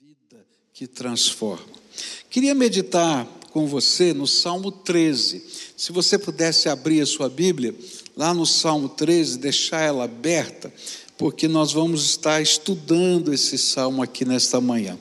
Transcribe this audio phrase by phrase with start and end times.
[0.00, 1.74] vida que transforma.
[2.30, 5.44] Queria meditar com você no Salmo 13.
[5.76, 7.74] Se você pudesse abrir a sua Bíblia,
[8.16, 10.72] lá no Salmo 13, deixar ela aberta,
[11.18, 14.98] porque nós vamos estar estudando esse salmo aqui nesta manhã.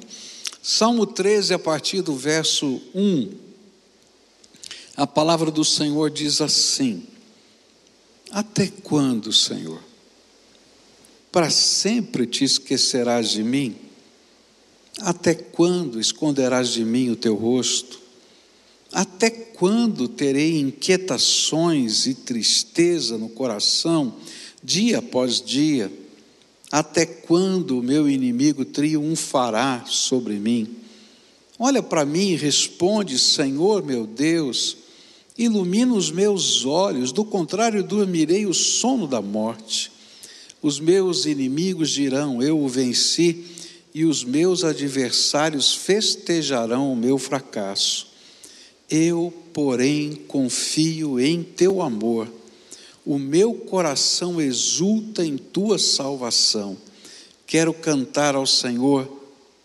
[0.61, 3.31] Salmo 13, a partir do verso 1,
[4.97, 7.07] a palavra do Senhor diz assim:
[8.31, 9.81] Até quando, Senhor?
[11.31, 13.88] Para sempre te esquecerás de mim?
[15.01, 17.99] Até quando esconderás de mim o teu rosto?
[18.91, 24.15] Até quando terei inquietações e tristeza no coração,
[24.63, 25.91] dia após dia?
[26.71, 30.67] Até quando o meu inimigo triunfará sobre mim?
[31.57, 34.77] Olha para mim e responde, Senhor meu Deus,
[35.37, 39.91] ilumina os meus olhos, do contrário, dormirei o sono da morte.
[40.61, 43.45] Os meus inimigos dirão: Eu o venci
[43.93, 48.07] e os meus adversários festejarão o meu fracasso.
[48.89, 52.31] Eu, porém, confio em teu amor.
[53.05, 56.77] O meu coração exulta em tua salvação.
[57.47, 59.07] Quero cantar ao Senhor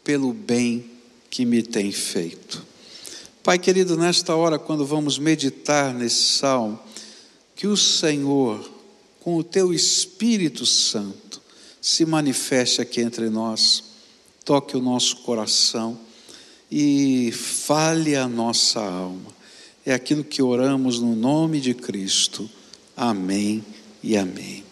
[0.03, 0.91] pelo bem
[1.29, 2.65] que me tem feito.
[3.43, 6.79] Pai querido, nesta hora, quando vamos meditar nesse salmo,
[7.55, 8.71] que o Senhor,
[9.21, 11.43] com o teu Espírito Santo,
[11.81, 13.94] se manifeste aqui entre nós
[14.45, 15.99] toque o nosso coração
[16.71, 19.33] e fale a nossa alma.
[19.87, 22.49] É aquilo que oramos no nome de Cristo.
[22.97, 23.65] Amém
[24.03, 24.65] e amém.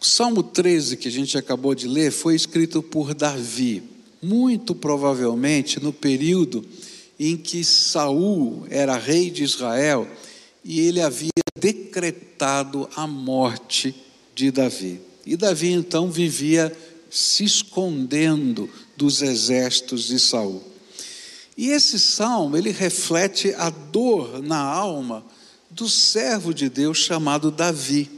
[0.00, 3.82] O Salmo 13, que a gente acabou de ler, foi escrito por Davi,
[4.22, 6.64] muito provavelmente no período
[7.18, 10.06] em que Saul era rei de Israel
[10.64, 13.94] e ele havia decretado a morte
[14.34, 15.00] de Davi.
[15.24, 16.72] E Davi então vivia
[17.10, 20.62] se escondendo dos exércitos de Saul.
[21.56, 25.24] E esse salmo, ele reflete a dor na alma
[25.70, 28.10] do servo de Deus chamado Davi,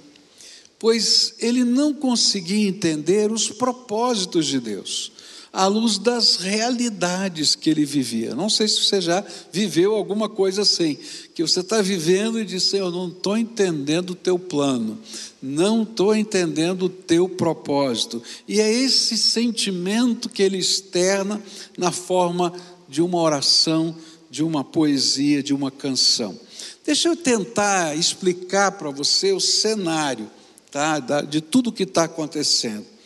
[0.78, 5.12] pois ele não conseguia entender os propósitos de Deus
[5.53, 8.34] à luz das realidades que ele vivia.
[8.34, 10.97] Não sei se você já viveu alguma coisa assim,
[11.34, 14.98] que você está vivendo e diz: Eu não estou entendendo o teu plano,
[15.42, 18.22] não estou entendendo o teu propósito.
[18.47, 21.42] E é esse sentimento que ele externa
[21.76, 22.53] na forma
[22.88, 23.94] de uma oração,
[24.30, 26.38] de uma poesia, de uma canção.
[26.84, 30.30] Deixa eu tentar explicar para você o cenário
[30.70, 32.97] tá, de tudo que está acontecendo.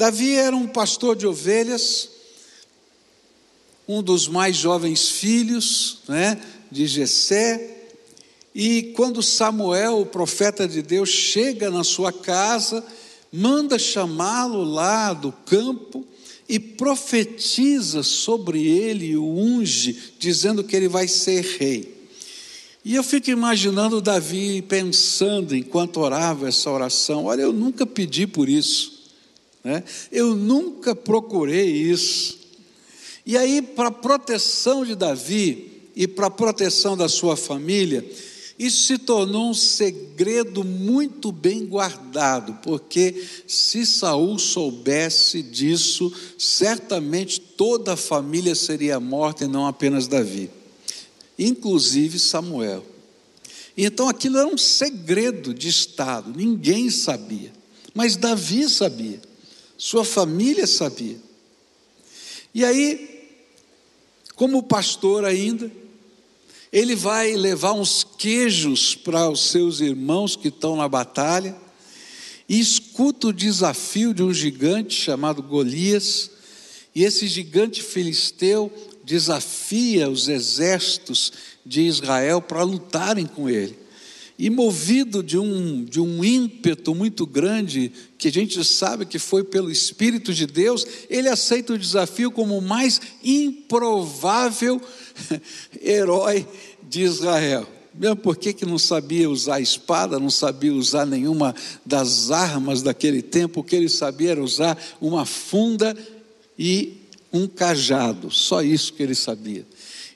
[0.00, 2.08] Davi era um pastor de ovelhas,
[3.86, 6.40] um dos mais jovens filhos né,
[6.72, 7.88] de Jessé,
[8.54, 12.82] e quando Samuel, o profeta de Deus, chega na sua casa,
[13.30, 16.02] manda chamá-lo lá do campo
[16.48, 22.08] e profetiza sobre ele, o unge, dizendo que ele vai ser rei.
[22.82, 28.48] E eu fico imaginando Davi pensando enquanto orava essa oração: olha, eu nunca pedi por
[28.48, 28.99] isso.
[29.62, 29.84] Né?
[30.10, 32.38] Eu nunca procurei isso.
[33.24, 38.04] E aí, para proteção de Davi e para proteção da sua família,
[38.58, 47.94] isso se tornou um segredo muito bem guardado, porque se Saul soubesse disso, certamente toda
[47.94, 50.50] a família seria morta e não apenas Davi,
[51.38, 52.84] inclusive Samuel.
[53.74, 57.52] Então aquilo era um segredo de Estado, ninguém sabia,
[57.94, 59.22] mas Davi sabia
[59.80, 61.16] sua família sabia.
[62.54, 63.30] E aí,
[64.36, 65.72] como pastor ainda,
[66.70, 71.56] ele vai levar uns queijos para os seus irmãos que estão na batalha,
[72.46, 76.30] e escuta o desafio de um gigante chamado Golias,
[76.94, 78.70] e esse gigante filisteu
[79.02, 81.32] desafia os exércitos
[81.64, 83.79] de Israel para lutarem com ele
[84.40, 89.44] e movido de um, de um ímpeto muito grande, que a gente sabe que foi
[89.44, 94.80] pelo Espírito de Deus, ele aceita o desafio como o mais improvável
[95.82, 96.46] herói
[96.88, 97.68] de Israel.
[97.94, 101.54] Mesmo porque que não sabia usar espada, não sabia usar nenhuma
[101.84, 105.94] das armas daquele tempo, o que ele sabia era usar uma funda
[106.58, 106.94] e
[107.30, 109.66] um cajado, só isso que ele sabia.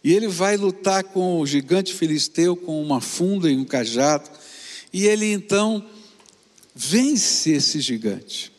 [0.05, 4.29] E ele vai lutar com o gigante filisteu com uma funda e um cajado.
[4.93, 5.83] E ele então
[6.75, 8.53] vence esse gigante.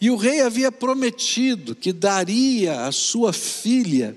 [0.00, 4.16] E o rei havia prometido que daria a sua filha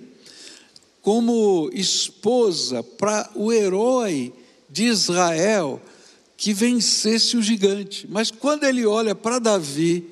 [1.01, 4.31] como esposa para o herói
[4.69, 5.81] de Israel
[6.37, 8.07] que vencesse o gigante.
[8.09, 10.05] Mas quando ele olha para Davi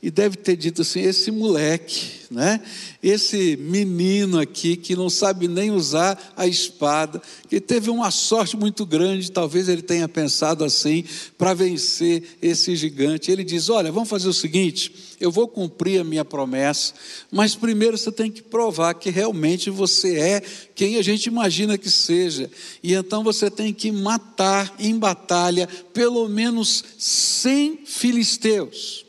[0.00, 2.60] e deve ter dito assim: esse moleque, né?
[3.02, 8.86] esse menino aqui que não sabe nem usar a espada, que teve uma sorte muito
[8.86, 11.04] grande, talvez ele tenha pensado assim,
[11.36, 13.30] para vencer esse gigante.
[13.30, 16.94] Ele diz: Olha, vamos fazer o seguinte, eu vou cumprir a minha promessa,
[17.30, 20.42] mas primeiro você tem que provar que realmente você é
[20.76, 22.48] quem a gente imagina que seja,
[22.84, 29.07] e então você tem que matar em batalha pelo menos 100 filisteus.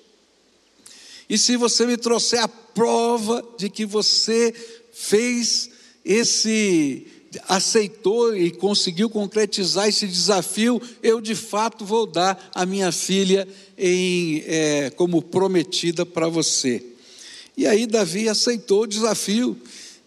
[1.30, 4.52] E se você me trouxer a prova de que você
[4.92, 5.70] fez
[6.04, 7.06] esse,
[7.48, 13.48] aceitou e conseguiu concretizar esse desafio, eu de fato vou dar a minha filha
[13.78, 16.84] em, é, como prometida para você.
[17.56, 19.56] E aí Davi aceitou o desafio,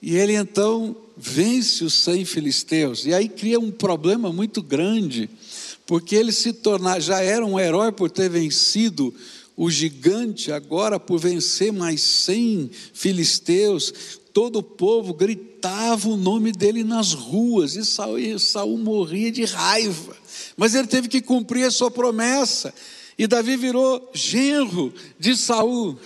[0.01, 5.31] e ele então vence os cem filisteus, e aí cria um problema muito grande,
[5.87, 9.15] porque ele se tornar, já era um herói por ter vencido
[9.63, 16.83] o gigante, agora por vencer mais cem filisteus, todo o povo gritava o nome dele
[16.83, 20.17] nas ruas, e Saul, Saul morria de raiva,
[20.57, 22.75] mas ele teve que cumprir a sua promessa,
[23.17, 25.97] e Davi virou genro de Saul.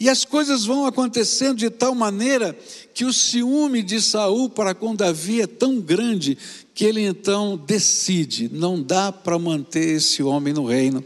[0.00, 2.58] E as coisas vão acontecendo de tal maneira
[2.94, 6.38] que o ciúme de Saul para com Davi é tão grande
[6.74, 11.02] que ele então decide: não dá para manter esse homem no reino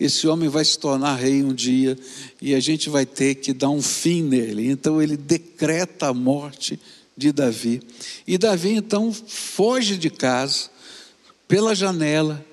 [0.00, 1.96] esse homem vai se tornar rei um dia
[2.40, 4.70] e a gente vai ter que dar um fim nele.
[4.70, 6.80] Então ele decreta a morte
[7.14, 7.82] de Davi.
[8.26, 10.70] E Davi então foge de casa
[11.46, 12.44] pela janela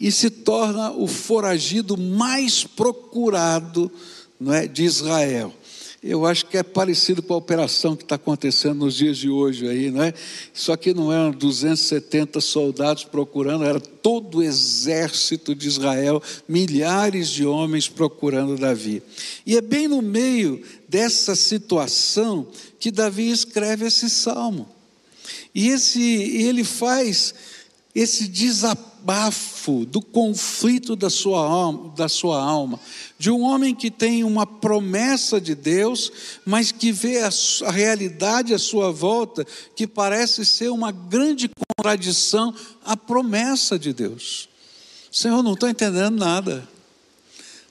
[0.00, 3.92] e se torna o foragido mais procurado
[4.40, 5.54] não é, de Israel.
[6.06, 9.66] Eu acho que é parecido com a operação que está acontecendo nos dias de hoje
[9.66, 10.12] aí, não é?
[10.52, 17.46] Só que não eram 270 soldados procurando, era todo o exército de Israel, milhares de
[17.46, 19.02] homens procurando Davi.
[19.46, 22.48] E é bem no meio dessa situação
[22.78, 24.68] que Davi escreve esse salmo.
[25.54, 27.34] E esse, ele faz
[27.94, 28.28] esse
[29.04, 32.80] desabafo do conflito da sua alma, da sua alma,
[33.18, 36.10] de um homem que tem uma promessa de Deus,
[36.44, 37.28] mas que vê a,
[37.66, 39.46] a realidade à sua volta
[39.76, 42.54] que parece ser uma grande contradição
[42.84, 44.48] à promessa de Deus.
[45.12, 46.66] Senhor, não estou entendendo nada.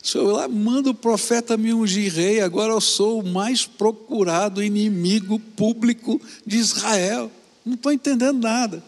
[0.01, 5.39] Senhor, lá manda o profeta me ungir rei, agora eu sou o mais procurado inimigo
[5.39, 7.31] público de Israel.
[7.65, 8.83] Não estou entendendo nada.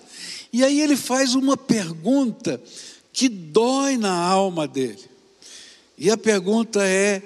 [0.56, 2.62] E aí ele faz uma pergunta
[3.12, 5.04] que dói na alma dele.
[5.98, 7.22] E a pergunta é: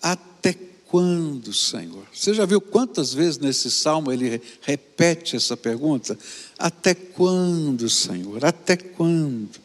[0.00, 0.56] até
[0.86, 2.06] quando, Senhor?
[2.10, 6.18] Você já viu quantas vezes nesse salmo ele repete essa pergunta?
[6.58, 8.42] Até quando, Senhor?
[8.46, 9.60] Até quando?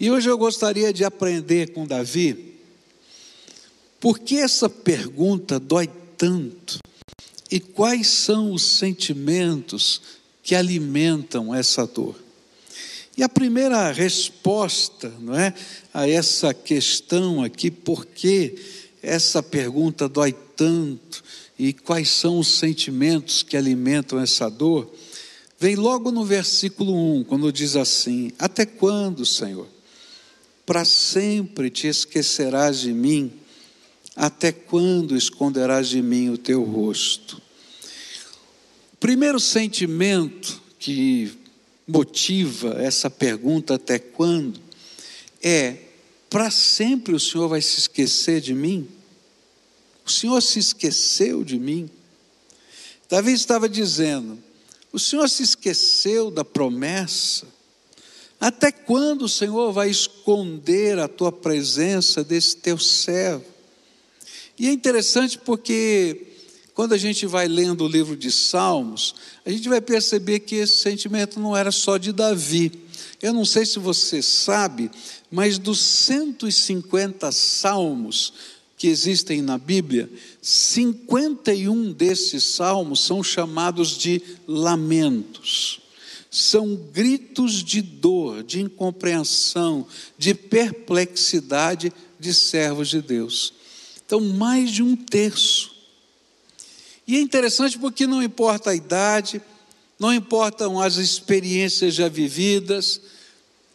[0.00, 2.54] E hoje eu gostaria de aprender com Davi,
[4.00, 5.86] por que essa pergunta dói
[6.16, 6.78] tanto?
[7.50, 10.00] E quais são os sentimentos
[10.42, 12.16] que alimentam essa dor?
[13.18, 15.52] E a primeira resposta não é,
[15.92, 18.54] a essa questão aqui, por que
[19.02, 21.24] essa pergunta dói tanto
[21.58, 24.88] e quais são os sentimentos que alimentam essa dor,
[25.58, 29.66] vem logo no versículo 1, quando diz assim: Até quando, Senhor?
[30.64, 33.32] Para sempre te esquecerás de mim?
[34.14, 37.42] Até quando esconderás de mim o teu rosto?
[38.92, 41.36] O primeiro sentimento que
[41.88, 44.60] motiva essa pergunta até quando
[45.42, 45.76] é:
[46.28, 48.86] para sempre o Senhor vai se esquecer de mim?
[50.04, 51.88] O Senhor se esqueceu de mim?
[53.08, 54.38] Davi estava dizendo:
[54.92, 57.46] o Senhor se esqueceu da promessa?
[58.40, 63.44] Até quando o Senhor vai esconder a tua presença desse teu servo?
[64.58, 66.26] E é interessante porque
[66.78, 69.12] quando a gente vai lendo o livro de Salmos,
[69.44, 72.70] a gente vai perceber que esse sentimento não era só de Davi.
[73.20, 74.88] Eu não sei se você sabe,
[75.28, 78.32] mas dos 150 salmos
[78.76, 80.08] que existem na Bíblia,
[80.40, 85.80] 51 desses salmos são chamados de lamentos.
[86.30, 89.84] São gritos de dor, de incompreensão,
[90.16, 93.52] de perplexidade de servos de Deus.
[94.06, 95.76] Então, mais de um terço
[97.08, 99.40] e é interessante porque não importa a idade,
[99.98, 103.00] não importam as experiências já vividas,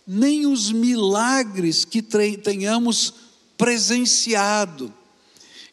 [0.05, 3.11] nem os milagres que tenhamos
[3.57, 4.93] presenciado.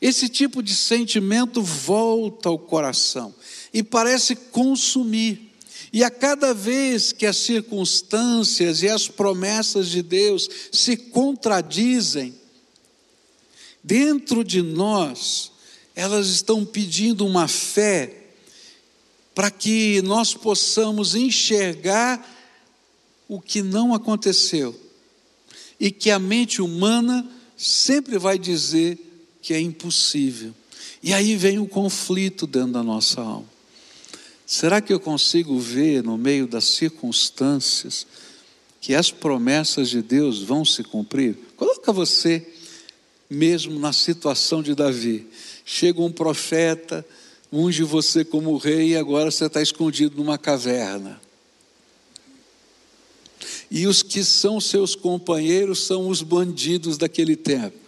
[0.01, 3.35] Esse tipo de sentimento volta ao coração
[3.75, 5.53] e parece consumir.
[5.93, 12.35] E a cada vez que as circunstâncias e as promessas de Deus se contradizem,
[13.85, 15.50] dentro de nós,
[16.01, 18.11] elas estão pedindo uma fé
[19.35, 22.27] para que nós possamos enxergar
[23.29, 24.75] o que não aconteceu
[25.79, 28.99] e que a mente humana sempre vai dizer
[29.43, 30.55] que é impossível.
[31.03, 33.49] E aí vem o conflito dentro da nossa alma.
[34.47, 38.07] Será que eu consigo ver no meio das circunstâncias
[38.81, 41.37] que as promessas de Deus vão se cumprir?
[41.59, 42.47] Coloca você
[43.29, 45.29] mesmo na situação de Davi.
[45.73, 47.07] Chega um profeta,
[47.53, 51.21] unge você como rei e agora você está escondido numa caverna.
[53.71, 57.79] E os que são seus companheiros são os bandidos daquele tempo.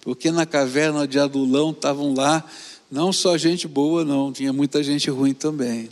[0.00, 2.48] Porque na caverna de Adulão estavam lá
[2.88, 5.90] não só gente boa, não, tinha muita gente ruim também.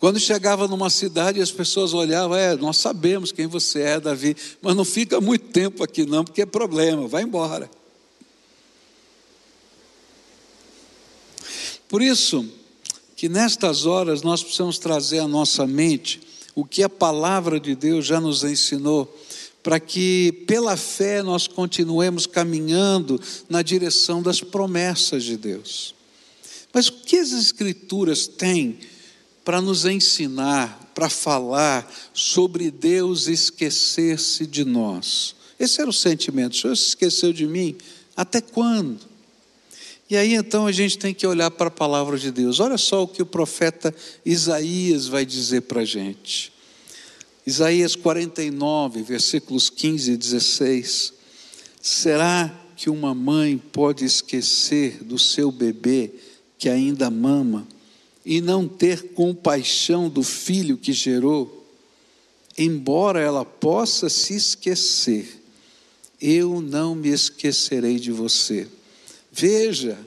[0.00, 4.74] Quando chegava numa cidade, as pessoas olhavam, é, nós sabemos quem você é, Davi, mas
[4.74, 7.70] não fica muito tempo aqui não, porque é problema, vai embora.
[11.88, 12.44] Por isso,
[13.14, 16.20] que nestas horas nós precisamos trazer à nossa mente
[16.54, 19.14] o que a palavra de Deus já nos ensinou,
[19.62, 25.94] para que pela fé nós continuemos caminhando na direção das promessas de Deus.
[26.72, 28.78] Mas o que as Escrituras têm
[29.44, 35.34] para nos ensinar, para falar sobre Deus esquecer-se de nós.
[35.58, 36.52] Esse era o sentimento.
[36.52, 37.76] O Senhor se esqueceu de mim?
[38.16, 38.98] Até quando?
[40.08, 42.60] E aí então a gente tem que olhar para a palavra de Deus.
[42.60, 43.94] Olha só o que o profeta
[44.24, 46.52] Isaías vai dizer para a gente.
[47.46, 51.12] Isaías 49, versículos 15 e 16.
[51.80, 56.12] Será que uma mãe pode esquecer do seu bebê
[56.58, 57.66] que ainda mama?
[58.26, 61.64] e não ter compaixão do filho que gerou,
[62.58, 65.40] embora ela possa se esquecer,
[66.20, 68.66] eu não me esquecerei de você.
[69.38, 69.98] Veja,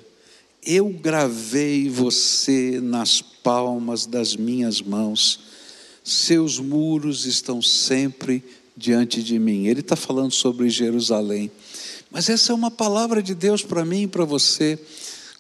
[0.65, 5.39] eu gravei você nas palmas das minhas mãos,
[6.03, 8.43] seus muros estão sempre
[8.75, 9.67] diante de mim.
[9.67, 11.51] Ele está falando sobre Jerusalém.
[12.09, 14.79] Mas essa é uma palavra de Deus para mim e para você.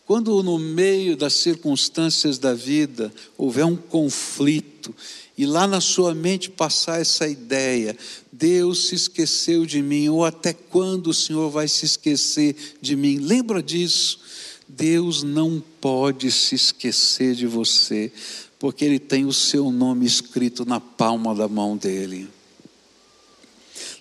[0.05, 4.93] Quando no meio das circunstâncias da vida houver um conflito
[5.39, 7.97] e lá na sua mente passar essa ideia,
[8.29, 13.19] Deus se esqueceu de mim, ou até quando o Senhor vai se esquecer de mim?
[13.19, 14.19] Lembra disso?
[14.67, 18.11] Deus não pode se esquecer de você,
[18.59, 22.27] porque Ele tem o seu nome escrito na palma da mão dele.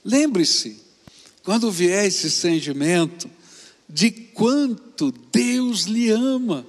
[0.04, 0.76] Lembre-se,
[1.44, 3.30] quando vier esse sentimento,
[3.88, 6.66] de quanto Deus lhe ama.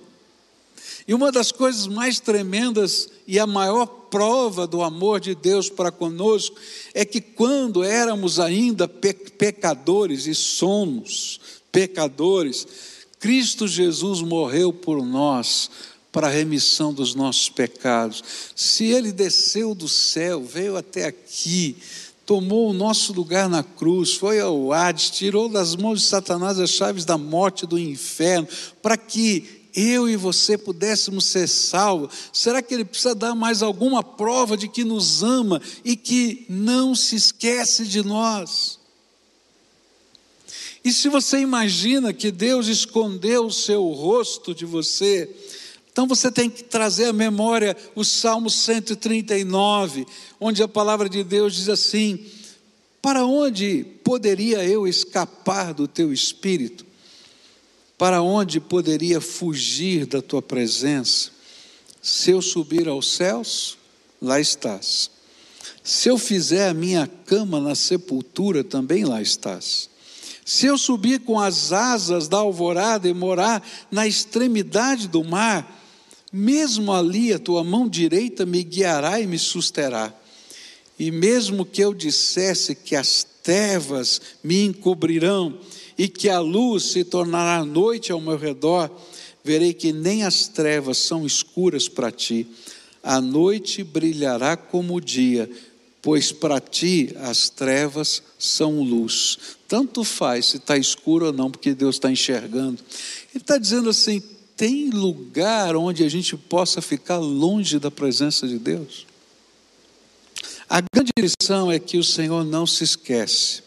[1.10, 5.92] E uma das coisas mais tremendas e a maior prova do amor de Deus para
[5.92, 6.56] conosco
[6.94, 11.40] é que quando éramos ainda pecadores e somos
[11.72, 12.68] pecadores,
[13.20, 15.72] Cristo Jesus morreu por nós
[16.12, 18.24] para a remissão dos nossos pecados.
[18.56, 21.76] Se ele desceu do céu, veio até aqui,
[22.24, 26.70] tomou o nosso lugar na cruz, foi ao Hades, tirou das mãos de Satanás as
[26.70, 28.48] chaves da morte e do inferno,
[28.80, 32.14] para que eu e você pudéssemos ser salvos.
[32.34, 36.96] Será que ele precisa dar mais alguma prova de que nos ama e que não
[36.96, 38.80] se esquece de nós?
[40.84, 45.30] E se você imagina que Deus escondeu o seu rosto de você,
[45.92, 50.06] então você tem que trazer à memória o Salmo 139,
[50.40, 52.26] onde a palavra de Deus diz assim:
[53.02, 56.89] Para onde poderia eu escapar do teu espírito?
[58.00, 61.32] Para onde poderia fugir da tua presença?
[62.02, 63.78] Se eu subir aos céus,
[64.22, 65.12] lá estás.
[65.84, 69.90] Se eu fizer a minha cama na sepultura, também lá estás.
[70.46, 75.84] Se eu subir com as asas da alvorada e morar na extremidade do mar,
[76.32, 80.14] mesmo ali a tua mão direita me guiará e me susterá.
[80.98, 85.60] E mesmo que eu dissesse que as trevas me encobrirão
[86.00, 88.90] e que a luz se tornará noite ao meu redor,
[89.44, 92.48] verei que nem as trevas são escuras para ti.
[93.04, 95.52] A noite brilhará como o dia,
[96.02, 99.38] pois para ti as trevas são luz.
[99.68, 102.82] Tanto faz se está escuro ou não, porque Deus está enxergando.
[103.34, 104.24] Ele está dizendo assim:
[104.56, 109.06] tem lugar onde a gente possa ficar longe da presença de Deus?
[110.70, 113.64] A grande lição é que o Senhor não se esquece,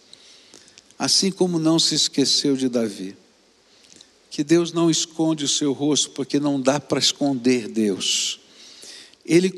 [1.02, 3.16] assim como não se esqueceu de Davi.
[4.30, 8.38] Que Deus não esconde o seu rosto, porque não dá para esconder Deus.
[9.26, 9.52] Ele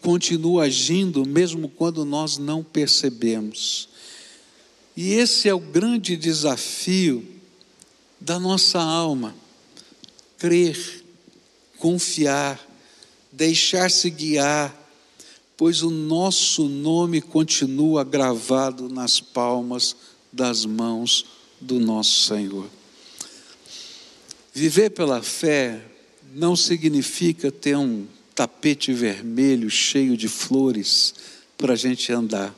[0.00, 3.86] continua agindo mesmo quando nós não percebemos.
[4.96, 7.22] E esse é o grande desafio
[8.18, 9.36] da nossa alma:
[10.38, 11.04] crer,
[11.78, 12.58] confiar,
[13.30, 14.74] deixar-se guiar,
[15.54, 19.94] pois o nosso nome continua gravado nas palmas
[20.32, 21.26] das mãos
[21.60, 22.68] do nosso Senhor.
[24.54, 25.82] Viver pela fé
[26.34, 31.14] não significa ter um tapete vermelho cheio de flores
[31.56, 32.54] para a gente andar.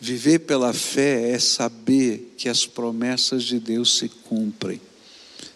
[0.00, 4.80] Viver pela fé é saber que as promessas de Deus se cumprem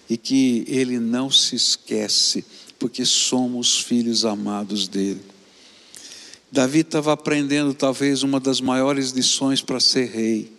[0.09, 2.45] e que Ele não se esquece,
[2.79, 5.23] porque somos filhos amados dele.
[6.53, 10.53] Davi estava aprendendo talvez uma das maiores lições para ser rei,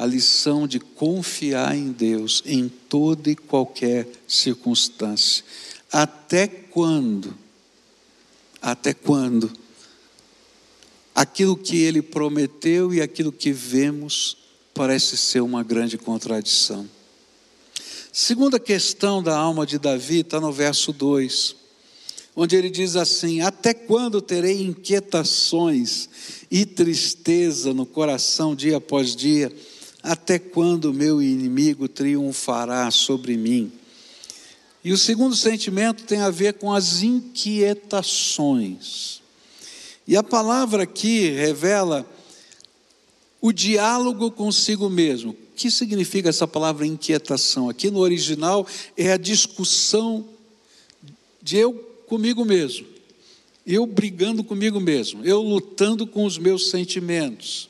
[0.00, 5.44] a lição de confiar em Deus em toda e qualquer circunstância.
[5.92, 7.36] Até quando?
[8.62, 9.52] Até quando?
[11.14, 14.38] Aquilo que ele prometeu e aquilo que vemos
[14.72, 16.88] parece ser uma grande contradição.
[18.10, 21.54] Segunda questão da alma de Davi está no verso 2,
[22.34, 26.08] onde ele diz assim: Até quando terei inquietações
[26.50, 29.52] e tristeza no coração dia após dia?
[30.02, 33.70] Até quando meu inimigo triunfará sobre mim?
[34.82, 39.20] E o segundo sentimento tem a ver com as inquietações.
[40.06, 42.08] E a palavra aqui revela
[43.40, 45.32] o diálogo consigo mesmo.
[45.32, 47.68] O que significa essa palavra inquietação?
[47.68, 48.66] Aqui no original
[48.96, 50.24] é a discussão
[51.42, 51.72] de eu
[52.06, 52.86] comigo mesmo,
[53.66, 57.69] eu brigando comigo mesmo, eu lutando com os meus sentimentos.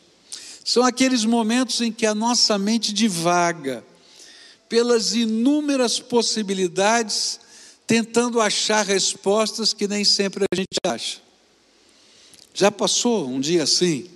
[0.64, 3.84] São aqueles momentos em que a nossa mente divaga
[4.68, 7.40] pelas inúmeras possibilidades,
[7.86, 11.18] tentando achar respostas que nem sempre a gente acha.
[12.54, 14.06] Já passou um dia assim?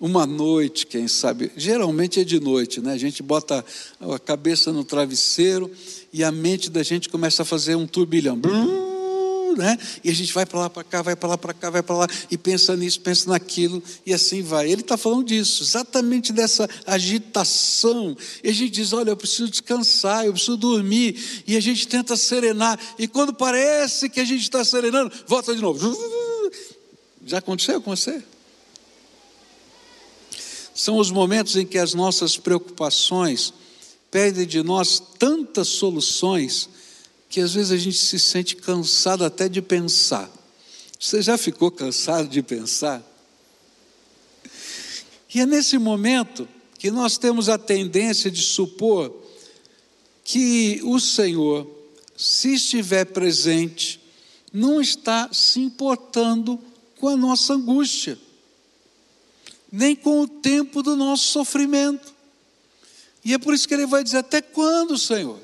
[0.00, 2.92] Uma noite, quem sabe, geralmente é de noite, né?
[2.92, 3.64] A gente bota
[4.00, 5.70] a cabeça no travesseiro
[6.12, 8.36] e a mente da gente começa a fazer um turbilhão.
[8.36, 8.81] Blum,
[9.56, 9.78] né?
[10.02, 11.96] E a gente vai para lá, para cá, vai para lá, para cá, vai para
[11.96, 14.70] lá, e pensa nisso, pensa naquilo, e assim vai.
[14.70, 18.16] Ele está falando disso, exatamente dessa agitação.
[18.42, 22.16] E a gente diz: olha, eu preciso descansar, eu preciso dormir, e a gente tenta
[22.16, 25.96] serenar, e quando parece que a gente está serenando, volta de novo.
[27.24, 28.22] Já aconteceu com você?
[30.74, 33.52] São os momentos em que as nossas preocupações
[34.10, 36.68] pedem de nós tantas soluções
[37.32, 40.30] que às vezes a gente se sente cansado até de pensar.
[41.00, 43.02] Você já ficou cansado de pensar?
[45.34, 46.46] E é nesse momento
[46.78, 49.16] que nós temos a tendência de supor
[50.22, 51.66] que o Senhor,
[52.14, 53.98] se estiver presente,
[54.52, 56.60] não está se importando
[56.96, 58.18] com a nossa angústia,
[59.72, 62.12] nem com o tempo do nosso sofrimento.
[63.24, 65.40] E é por isso que ele vai dizer: Até quando, Senhor?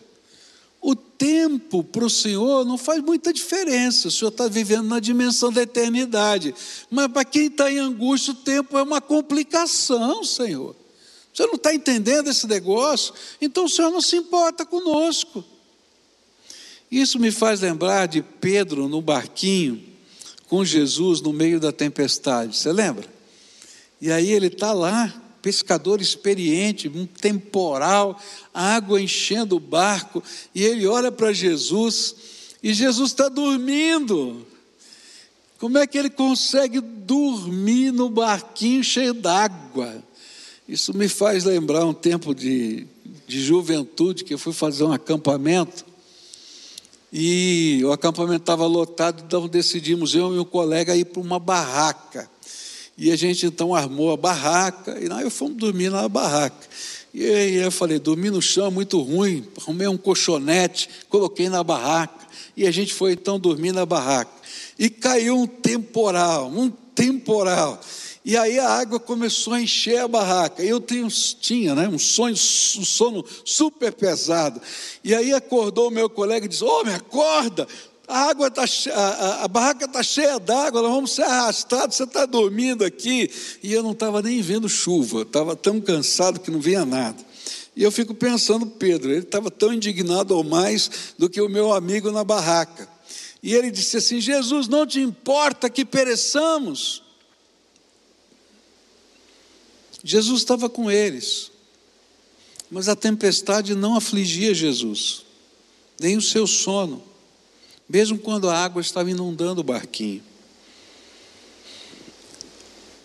[1.19, 5.63] Tempo para o Senhor não faz muita diferença, o Senhor está vivendo na dimensão da
[5.63, 6.55] eternidade.
[6.89, 10.77] Mas para quem está em angústia, o tempo é uma complicação, Senhor.
[11.35, 13.13] Você não está entendendo esse negócio?
[13.41, 15.45] Então o Senhor não se importa conosco.
[16.91, 19.85] Isso me faz lembrar de Pedro no barquinho
[20.47, 22.57] com Jesus no meio da tempestade.
[22.57, 23.07] Você lembra?
[24.01, 28.21] E aí ele está lá pescador experiente, um temporal,
[28.53, 30.23] água enchendo o barco,
[30.55, 32.15] e ele olha para Jesus,
[32.63, 34.47] e Jesus está dormindo.
[35.59, 40.03] Como é que ele consegue dormir no barquinho cheio d'água?
[40.69, 42.87] Isso me faz lembrar um tempo de,
[43.27, 45.85] de juventude que eu fui fazer um acampamento.
[47.13, 52.31] E o acampamento estava lotado, então decidimos, eu e um colega, ir para uma barraca.
[52.99, 56.67] E a gente então armou a barraca, e aí fomos dormir na barraca.
[57.15, 62.27] E aí eu falei, dormir no chão muito ruim, arrumei um colchonete, coloquei na barraca,
[62.57, 64.33] e a gente foi então dormir na barraca.
[64.77, 67.81] E caiu um temporal, um temporal.
[68.25, 70.63] E aí a água começou a encher a barraca.
[70.63, 72.37] Eu tenho, tinha né, um, sonho, um
[72.85, 74.61] sono super pesado.
[75.03, 77.67] E aí acordou o meu colega e disse: Homem, acorda,
[78.09, 82.25] a água está a, a, barraca está cheia d'água, nós vamos ser arrastados, você está
[82.25, 83.31] dormindo aqui.
[83.63, 87.23] E eu não estava nem vendo chuva, estava tão cansado que não via nada.
[87.77, 91.73] E eu fico pensando, Pedro, ele estava tão indignado ou mais do que o meu
[91.73, 92.89] amigo na barraca.
[93.43, 97.03] E ele disse assim: Jesus, não te importa que pereçamos.
[100.03, 101.51] Jesus estava com eles,
[102.71, 105.25] mas a tempestade não afligia Jesus,
[106.01, 107.08] nem o seu sono
[107.89, 110.23] mesmo quando a água estava inundando o barquinho.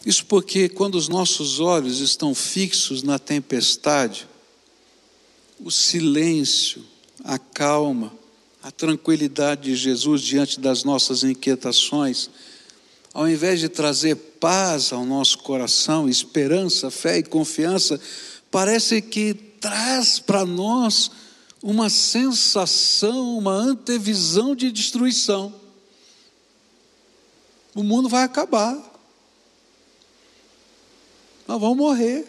[0.05, 4.27] Isso porque quando os nossos olhos estão fixos na tempestade,
[5.59, 6.83] o silêncio,
[7.23, 8.11] a calma,
[8.61, 12.29] a tranquilidade de Jesus diante das nossas inquietações,
[13.13, 17.99] ao invés de trazer paz ao nosso coração, esperança, fé e confiança,
[18.51, 21.11] parece que traz para nós
[21.63, 25.55] uma sensação, uma antevisão de destruição.
[27.73, 28.75] O mundo vai acabar.
[31.47, 32.27] Nós vamos morrer.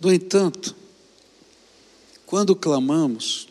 [0.00, 0.76] No entanto,
[2.24, 3.48] quando clamamos,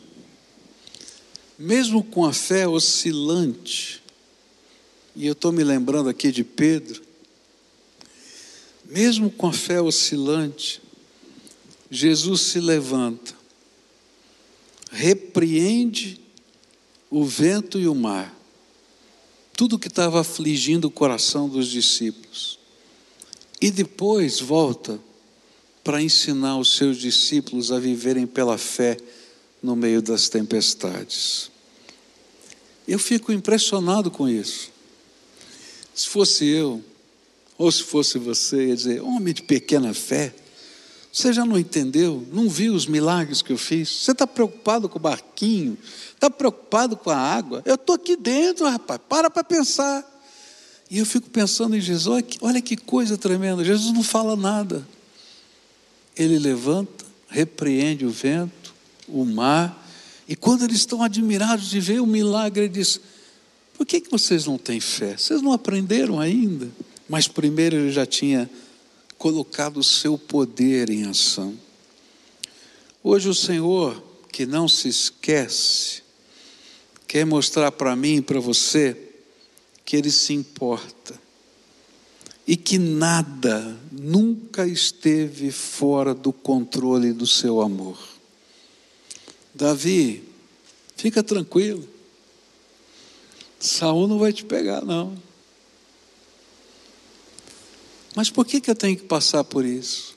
[1.59, 4.01] mesmo com a fé oscilante,
[5.13, 7.03] e eu estou me lembrando aqui de Pedro,
[8.85, 10.81] mesmo com a fé oscilante,
[11.89, 13.33] Jesus se levanta,
[14.91, 16.19] repreende
[17.09, 18.35] o vento e o mar,
[19.55, 22.59] tudo que estava afligindo o coração dos discípulos,
[23.59, 24.99] e depois volta
[25.83, 28.97] para ensinar os seus discípulos a viverem pela fé
[29.63, 31.49] no meio das tempestades.
[32.87, 34.69] Eu fico impressionado com isso.
[35.95, 36.83] Se fosse eu,
[37.57, 40.33] ou se fosse você, ia dizer: homem de pequena fé,
[41.11, 42.27] você já não entendeu?
[42.31, 43.89] Não viu os milagres que eu fiz?
[43.89, 45.77] Você está preocupado com o barquinho?
[46.13, 47.61] Está preocupado com a água?
[47.65, 50.05] Eu estou aqui dentro, rapaz, para para pensar.
[50.89, 53.63] E eu fico pensando em Jesus, olha que, coisa tremenda.
[53.63, 54.85] Jesus não fala nada
[56.17, 58.73] ele levanta, repreende o vento,
[59.07, 59.85] o mar,
[60.27, 62.99] e quando eles estão admirados de ver o milagre, ele diz:
[63.77, 65.15] Por que, que vocês não têm fé?
[65.15, 66.67] Vocês não aprenderam ainda?
[67.07, 68.49] Mas primeiro ele já tinha
[69.17, 71.57] colocado o seu poder em ação.
[73.03, 74.01] Hoje o Senhor,
[74.31, 76.03] que não se esquece,
[77.07, 78.97] quer mostrar para mim e para você
[79.85, 81.19] que Ele se importa
[82.47, 87.97] e que nada nunca esteve fora do controle do seu amor.
[89.53, 90.23] Davi,
[90.95, 91.87] fica tranquilo.
[93.59, 95.17] Saul não vai te pegar, não.
[98.17, 100.15] Mas por que, que eu tenho que passar por isso?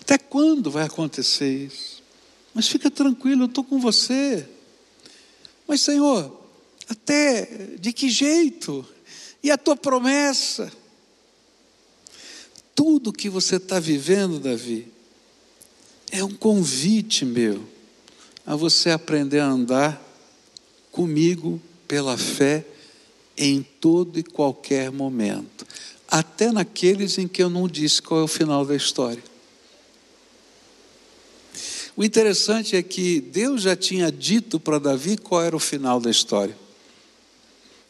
[0.00, 2.02] Até quando vai acontecer isso?
[2.52, 4.44] Mas fica tranquilo, eu estou com você.
[5.68, 6.36] Mas, Senhor,
[6.88, 8.84] até de que jeito?
[9.40, 10.72] E a tua promessa?
[12.74, 14.92] Tudo que você está vivendo, Davi,
[16.10, 17.64] é um convite meu
[18.44, 20.02] a você aprender a andar
[20.90, 22.66] comigo pela fé
[23.38, 25.66] em todo e qualquer momento,
[26.10, 29.22] até naqueles em que eu não disse qual é o final da história.
[31.96, 36.10] O interessante é que Deus já tinha dito para Davi qual era o final da
[36.10, 36.56] história.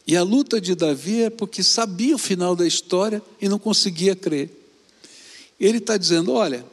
[0.07, 4.17] E a luta de Davi é porque sabia o final da história e não conseguia
[4.17, 4.51] crer.
[5.61, 6.65] Ele está dizendo: Olha,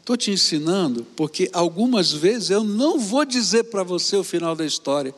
[0.00, 4.66] estou te ensinando, porque algumas vezes eu não vou dizer para você o final da
[4.66, 5.14] história,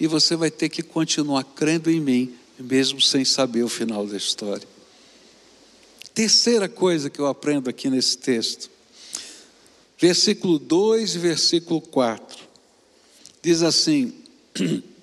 [0.00, 4.16] e você vai ter que continuar crendo em mim, mesmo sem saber o final da
[4.16, 4.66] história.
[6.14, 8.70] Terceira coisa que eu aprendo aqui nesse texto,
[9.98, 12.38] versículo 2 e versículo 4,
[13.42, 14.12] diz assim.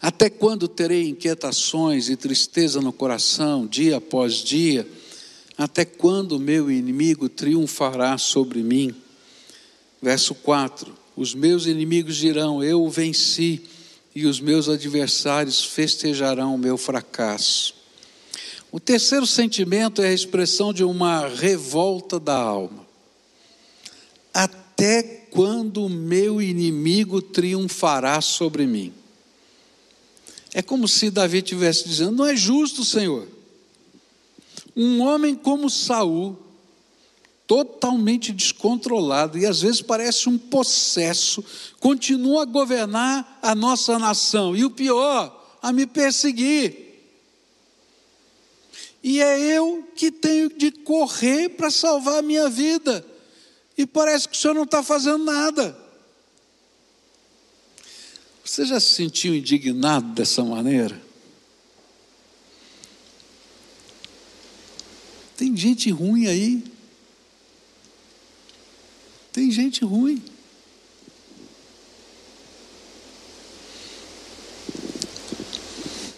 [0.00, 4.88] Até quando terei inquietações e tristeza no coração, dia após dia?
[5.58, 8.94] Até quando meu inimigo triunfará sobre mim?
[10.00, 13.60] Verso 4: Os meus inimigos dirão: Eu o venci,
[14.14, 17.74] e os meus adversários festejarão o meu fracasso.
[18.72, 22.86] O terceiro sentimento é a expressão de uma revolta da alma.
[24.32, 28.92] Até quando o meu inimigo triunfará sobre mim?
[30.52, 33.26] É como se Davi estivesse dizendo: não é justo, Senhor.
[34.76, 36.36] Um homem como Saul,
[37.50, 41.44] totalmente descontrolado e às vezes parece um possesso,
[41.80, 47.10] continua a governar a nossa nação e o pior, a me perseguir.
[49.02, 53.04] E é eu que tenho de correr para salvar a minha vida.
[53.76, 55.76] E parece que o senhor não está fazendo nada.
[58.44, 61.02] Você já se sentiu indignado dessa maneira?
[65.36, 66.78] Tem gente ruim aí.
[69.32, 70.22] Tem gente ruim.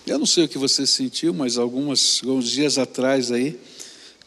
[0.07, 3.59] Eu não sei o que você sentiu, mas algumas, alguns dias atrás aí,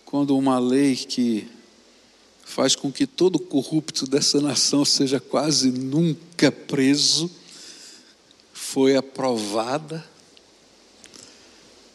[0.04, 1.48] quando uma lei que
[2.44, 7.30] faz com que todo corrupto dessa nação seja quase nunca preso,
[8.54, 10.04] foi aprovada.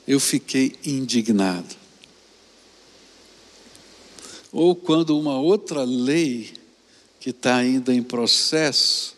[0.07, 1.74] eu fiquei indignado.
[4.53, 6.60] Ou quando uma outra lei
[7.20, 9.14] que está ainda em processo,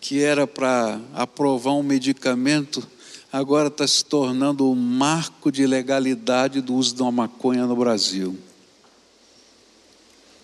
[0.00, 2.86] que era para aprovar um medicamento,
[3.32, 8.38] agora está se tornando um marco de legalidade do uso da maconha no Brasil.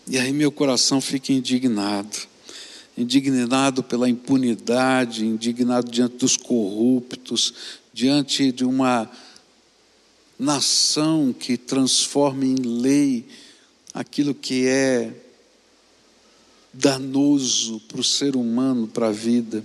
[0.09, 2.27] E aí meu coração fica indignado.
[2.97, 7.55] Indignado pela impunidade, indignado diante dos corruptos,
[7.93, 9.09] diante de uma
[10.37, 13.29] nação que transforma em lei
[13.95, 15.28] aquilo que é
[16.73, 19.65] danoso para o ser humano, para a vida.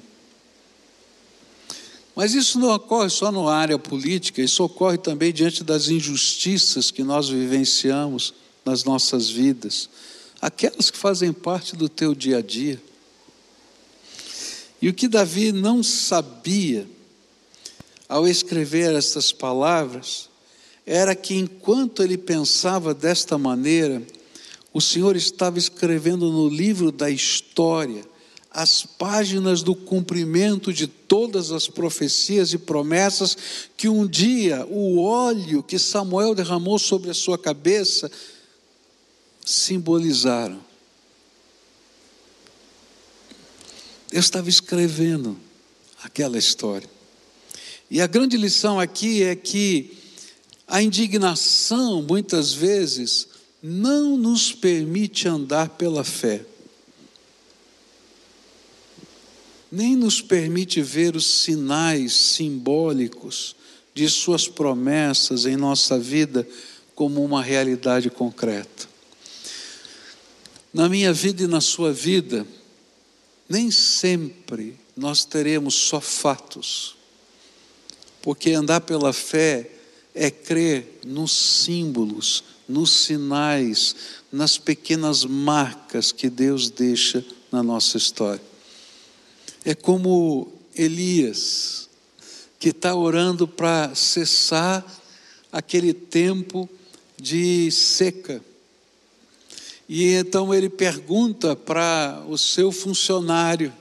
[2.15, 7.03] Mas isso não ocorre só na área política, isso ocorre também diante das injustiças que
[7.03, 9.89] nós vivenciamos nas nossas vidas,
[10.39, 12.81] aquelas que fazem parte do teu dia a dia.
[14.81, 16.87] E o que Davi não sabia
[18.07, 20.29] ao escrever estas palavras
[20.85, 24.03] era que enquanto ele pensava desta maneira,
[24.73, 28.03] o Senhor estava escrevendo no livro da história
[28.49, 33.35] as páginas do cumprimento de todas as profecias e promessas
[33.75, 38.11] que um dia o óleo que Samuel derramou sobre a sua cabeça
[39.43, 40.59] simbolizaram.
[44.11, 45.35] Eu estava escrevendo
[46.03, 46.87] aquela história.
[47.89, 49.97] E a grande lição aqui é que
[50.67, 53.27] a indignação, muitas vezes,
[53.65, 56.45] não nos permite andar pela fé,
[59.71, 63.55] nem nos permite ver os sinais simbólicos
[63.93, 66.45] de Suas promessas em nossa vida
[66.93, 68.89] como uma realidade concreta.
[70.73, 72.45] Na minha vida e na sua vida,
[73.47, 76.97] nem sempre nós teremos só fatos,
[78.21, 79.69] porque andar pela fé
[80.13, 83.95] é crer nos símbolos, nos sinais,
[84.31, 88.41] nas pequenas marcas que Deus deixa na nossa história.
[89.65, 91.89] É como Elias,
[92.59, 94.85] que está orando para cessar
[95.51, 96.69] aquele tempo
[97.19, 98.41] de seca.
[99.87, 103.71] E então ele pergunta para o seu funcionário: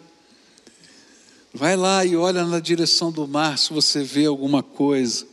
[1.54, 5.31] vai lá e olha na direção do mar se você vê alguma coisa.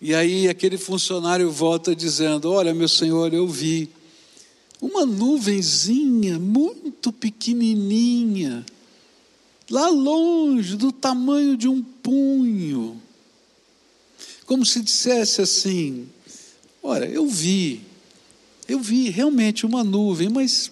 [0.00, 3.90] E aí aquele funcionário volta dizendo: Olha, meu senhor, eu vi
[4.80, 8.64] uma nuvenzinha muito pequenininha,
[9.70, 13.00] lá longe, do tamanho de um punho.
[14.46, 16.08] Como se dissesse assim:
[16.82, 17.82] Olha, eu vi,
[18.66, 20.70] eu vi realmente uma nuvem, mas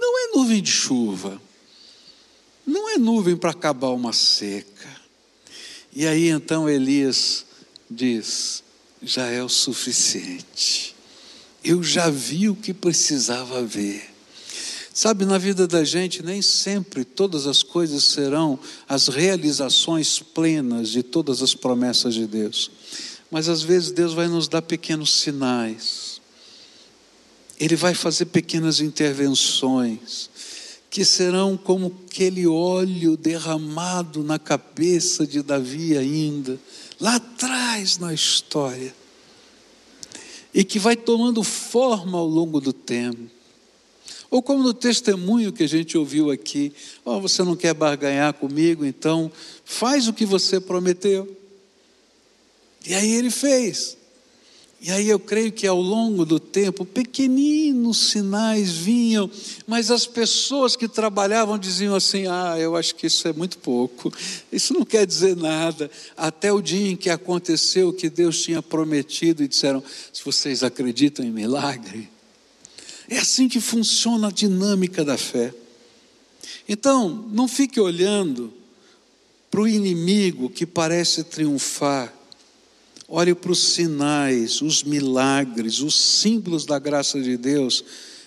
[0.00, 1.40] não é nuvem de chuva,
[2.66, 4.96] não é nuvem para acabar uma seca.
[5.94, 7.45] E aí então Elias
[7.90, 8.62] diz:
[9.02, 10.94] já é o suficiente.
[11.62, 14.16] Eu já vi o que precisava ver.
[14.92, 21.02] Sabe, na vida da gente, nem sempre todas as coisas serão as realizações plenas de
[21.02, 22.70] todas as promessas de Deus.
[23.30, 26.20] Mas às vezes Deus vai nos dar pequenos sinais,
[27.60, 30.30] Ele vai fazer pequenas intervenções,
[30.88, 36.58] que serão como aquele óleo derramado na cabeça de Davi ainda,
[37.00, 38.94] lá atrás na história,
[40.52, 43.30] e que vai tomando forma ao longo do tempo.
[44.30, 46.72] Ou como no testemunho que a gente ouviu aqui,
[47.04, 49.30] oh, você não quer barganhar comigo, então
[49.64, 51.36] faz o que você prometeu.
[52.86, 53.95] E aí ele fez.
[54.80, 59.30] E aí eu creio que ao longo do tempo, pequeninos sinais vinham,
[59.66, 64.12] mas as pessoas que trabalhavam diziam assim: ah, eu acho que isso é muito pouco,
[64.52, 65.90] isso não quer dizer nada.
[66.16, 70.62] Até o dia em que aconteceu o que Deus tinha prometido e disseram: se vocês
[70.62, 72.08] acreditam em milagre,
[73.08, 75.54] é assim que funciona a dinâmica da fé.
[76.68, 78.52] Então, não fique olhando
[79.50, 82.15] para o inimigo que parece triunfar
[83.08, 87.84] Olhe para os sinais, os milagres, os símbolos da graça de Deus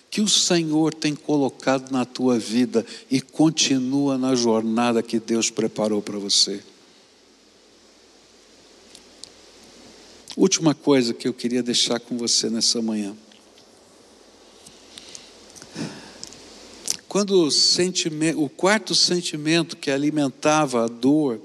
[0.10, 6.02] que o Senhor tem colocado na tua vida e continua na jornada que Deus preparou
[6.02, 6.64] para você.
[10.36, 13.16] Última coisa que eu queria deixar com você nessa manhã.
[17.08, 21.42] Quando o, o quarto sentimento que alimentava a dor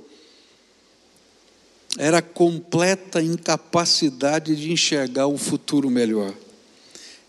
[1.99, 6.35] era a completa incapacidade de enxergar um futuro melhor.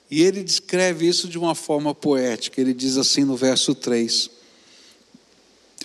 [0.10, 2.62] E ele descreve isso de uma forma poética.
[2.62, 4.30] Ele diz assim no verso 3: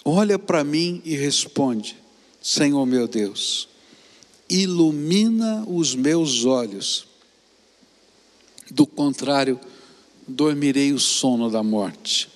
[0.04, 1.96] Olha para mim e responde,
[2.40, 3.68] Senhor meu Deus,
[4.48, 7.06] ilumina os meus olhos.
[8.70, 9.58] Do contrário,
[10.26, 12.28] dormirei o sono da morte.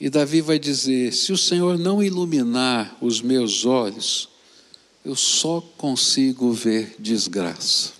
[0.00, 4.31] E Davi vai dizer: se o Senhor não iluminar os meus olhos,
[5.04, 7.92] eu só consigo ver desgraça.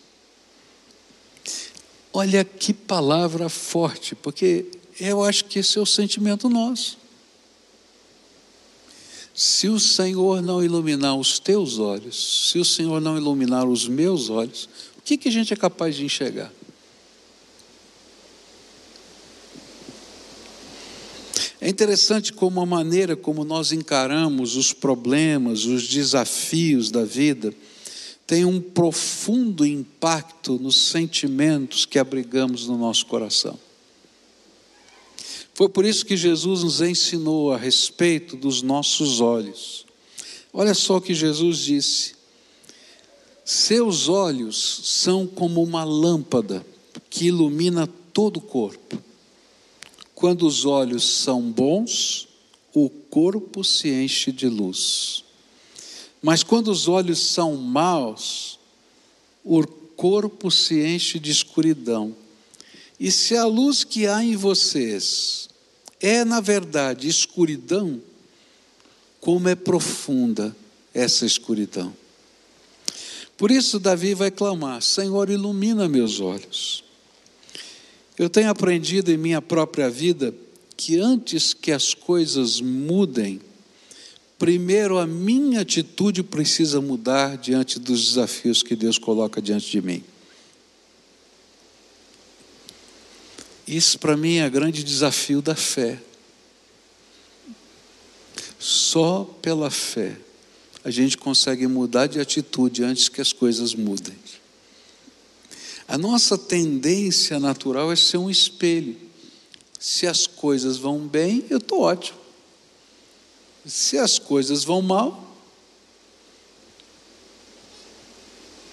[2.13, 4.67] Olha que palavra forte, porque
[5.01, 6.99] eu acho que esse é o sentimento nosso.
[9.35, 14.29] Se o Senhor não iluminar os teus olhos, se o Senhor não iluminar os meus
[14.29, 16.53] olhos, o que, que a gente é capaz de enxergar?
[21.65, 27.55] É interessante como a maneira como nós encaramos os problemas, os desafios da vida,
[28.27, 33.57] tem um profundo impacto nos sentimentos que abrigamos no nosso coração.
[35.55, 39.87] Foi por isso que Jesus nos ensinou a respeito dos nossos olhos.
[40.53, 42.17] Olha só o que Jesus disse:
[43.45, 46.67] Seus olhos são como uma lâmpada
[47.09, 49.12] que ilumina todo o corpo.
[50.23, 52.29] Quando os olhos são bons,
[52.73, 55.25] o corpo se enche de luz.
[56.23, 58.57] Mas quando os olhos são maus,
[59.43, 62.15] o corpo se enche de escuridão.
[63.01, 65.49] E se a luz que há em vocês
[66.01, 68.01] é, na verdade, escuridão,
[69.21, 70.55] como é profunda
[70.95, 71.93] essa escuridão.
[73.37, 76.85] Por isso, Davi vai clamar: Senhor, ilumina meus olhos.
[78.23, 80.33] Eu tenho aprendido em minha própria vida
[80.77, 83.41] que antes que as coisas mudem,
[84.39, 90.05] primeiro a minha atitude precisa mudar diante dos desafios que Deus coloca diante de mim.
[93.67, 96.01] Isso para mim é grande desafio da fé.
[98.57, 100.17] Só pela fé
[100.85, 104.15] a gente consegue mudar de atitude antes que as coisas mudem.
[105.93, 108.97] A nossa tendência natural é ser um espelho.
[109.79, 112.19] Se as coisas vão bem, eu estou ótimo.
[113.67, 115.37] Se as coisas vão mal,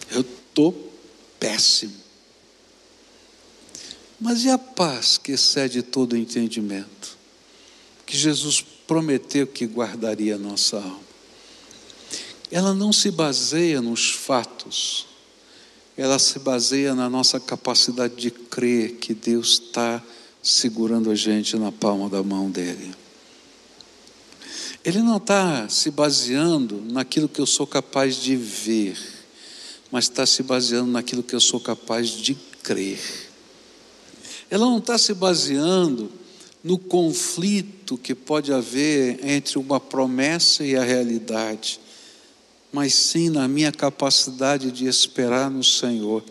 [0.10, 0.94] eu estou
[1.38, 1.98] péssimo.
[4.18, 7.18] Mas e a paz que excede todo entendimento?
[8.06, 11.02] Que Jesus prometeu que guardaria a nossa alma.
[12.50, 15.09] Ela não se baseia nos fatos,
[16.00, 20.02] ela se baseia na nossa capacidade de crer que Deus está
[20.42, 22.96] segurando a gente na palma da mão dele.
[24.86, 28.98] Ele não está se baseando naquilo que eu sou capaz de ver,
[29.92, 32.34] mas está se baseando naquilo que eu sou capaz de
[32.64, 33.02] crer.
[34.50, 36.10] Ela não está se baseando
[36.64, 41.82] no conflito que pode haver entre uma promessa e a realidade
[42.72, 46.24] mas sim na minha capacidade de esperar no Senhor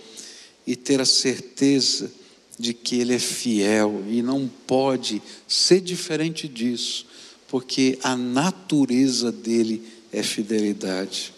[0.67, 2.11] e ter a certeza
[2.59, 7.07] de que Ele é fiel e não pode ser diferente disso,
[7.49, 11.33] porque a natureza dele é fidelidade.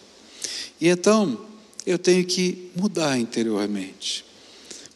[0.81, 1.47] E então,
[1.87, 4.25] eu tenho que mudar interiormente,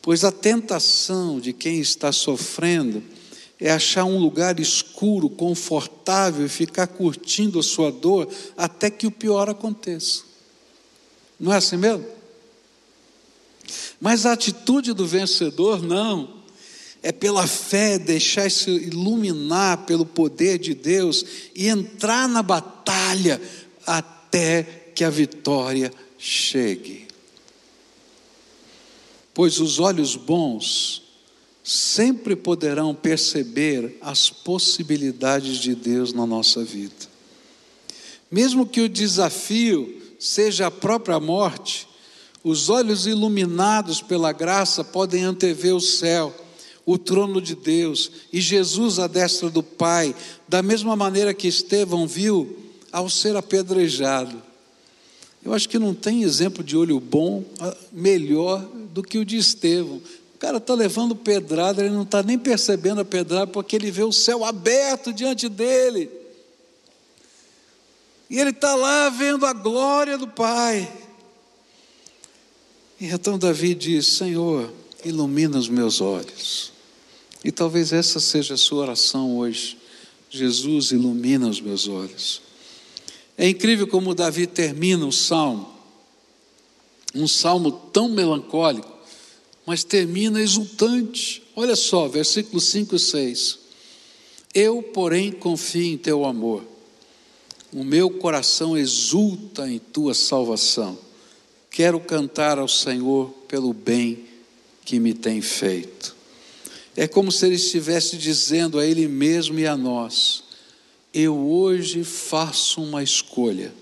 [0.00, 3.02] pois a tentação de quem está sofrendo
[3.60, 9.10] é achar um lugar escuro, confortável e ficar curtindo a sua dor até que o
[9.10, 10.22] pior aconteça.
[11.38, 12.06] Não é assim mesmo?
[14.00, 16.42] Mas a atitude do vencedor não.
[17.02, 23.40] É pela fé deixar-se iluminar pelo poder de Deus e entrar na batalha
[23.86, 24.62] até
[24.94, 27.06] que a vitória chegue.
[29.34, 31.03] Pois os olhos bons
[31.64, 36.94] sempre poderão perceber as possibilidades de Deus na nossa vida.
[38.30, 41.88] Mesmo que o desafio seja a própria morte,
[42.42, 46.34] os olhos iluminados pela graça podem antever o céu,
[46.84, 50.14] o trono de Deus e Jesus à destra do Pai,
[50.46, 52.58] da mesma maneira que Estevão viu
[52.92, 54.42] ao ser apedrejado.
[55.42, 58.60] Eu acho que não tem exemplo de olho bom ah, melhor
[58.92, 60.02] do que o de Estevão
[60.44, 64.12] cara está levando pedrada, ele não está nem percebendo a pedrada, porque ele vê o
[64.12, 66.10] céu aberto diante dele.
[68.28, 70.92] E ele está lá vendo a glória do Pai.
[73.00, 74.70] E então Davi diz: Senhor,
[75.02, 76.72] ilumina os meus olhos.
[77.42, 79.78] E talvez essa seja a sua oração hoje.
[80.28, 82.42] Jesus, ilumina os meus olhos.
[83.38, 85.72] É incrível como Davi termina o salmo,
[87.14, 88.93] um salmo tão melancólico
[89.66, 91.42] mas termina exultante.
[91.56, 93.58] Olha só, versículos 5 e 6.
[94.54, 96.62] Eu, porém, confio em teu amor.
[97.72, 100.96] O meu coração exulta em tua salvação.
[101.70, 104.26] Quero cantar ao Senhor pelo bem
[104.84, 106.14] que me tem feito.
[106.96, 110.44] É como se ele estivesse dizendo a ele mesmo e a nós:
[111.12, 113.72] Eu hoje faço uma escolha.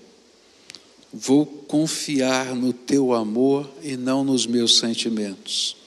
[1.13, 5.77] Vou confiar no teu amor e não nos meus sentimentos.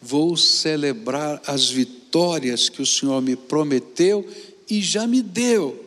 [0.00, 4.26] Vou celebrar as vitórias que o Senhor me prometeu
[4.68, 5.78] e já me deu,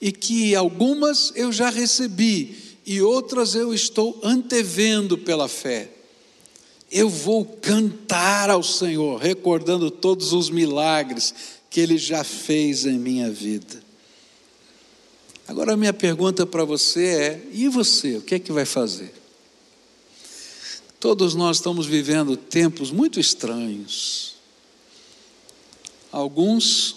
[0.00, 5.88] e que algumas eu já recebi e outras eu estou antevendo pela fé.
[6.90, 11.34] Eu vou cantar ao Senhor, recordando todos os milagres
[11.70, 13.81] que Ele já fez em minha vida.
[15.52, 19.12] Agora, a minha pergunta para você é: e você, o que é que vai fazer?
[20.98, 24.36] Todos nós estamos vivendo tempos muito estranhos.
[26.10, 26.96] Alguns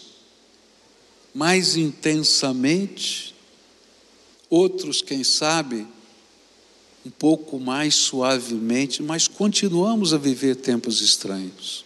[1.34, 3.36] mais intensamente,
[4.50, 5.86] outros, quem sabe,
[7.06, 11.84] um pouco mais suavemente, mas continuamos a viver tempos estranhos.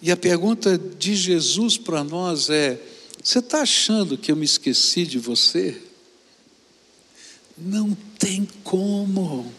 [0.00, 2.80] E a pergunta de Jesus para nós é:
[3.22, 5.80] você está achando que eu me esqueci de você?
[7.56, 9.52] Não tem como.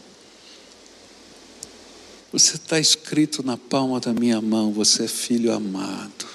[2.33, 6.25] Você está escrito na palma da minha mão, você é filho amado.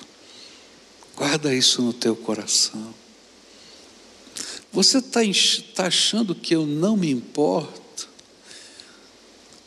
[1.16, 2.95] Guarda isso no teu coração.
[4.72, 5.20] Você está
[5.74, 8.09] tá achando que eu não me importo?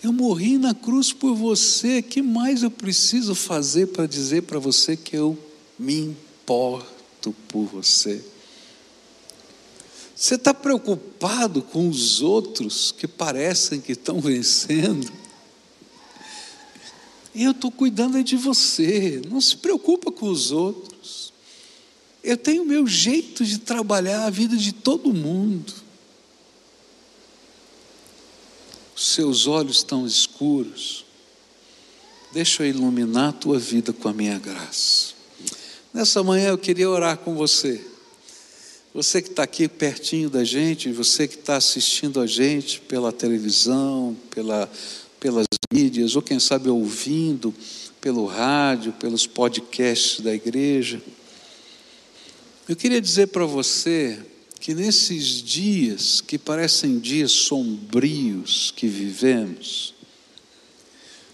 [0.01, 2.01] Eu morri na cruz por você.
[2.01, 5.37] que mais eu preciso fazer para dizer para você que eu
[5.77, 6.98] me importo
[7.47, 8.23] por você?
[10.15, 15.09] Você está preocupado com os outros que parecem que estão vencendo?
[17.33, 19.21] Eu estou cuidando de você.
[19.29, 21.31] Não se preocupa com os outros.
[22.21, 25.73] Eu tenho o meu jeito de trabalhar a vida de todo mundo.
[28.93, 31.05] Seus olhos estão escuros.
[32.33, 35.18] Deixa eu iluminar a tua vida com a minha graça.
[35.93, 37.83] Nessa manhã eu queria orar com você.
[38.93, 44.15] Você que está aqui pertinho da gente, você que está assistindo a gente pela televisão,
[44.29, 44.69] pela,
[45.19, 47.53] pelas mídias, ou quem sabe ouvindo
[47.99, 51.01] pelo rádio, pelos podcasts da igreja.
[52.67, 54.19] Eu queria dizer para você
[54.59, 59.93] que nesses dias que parecem dias sombrios que vivemos,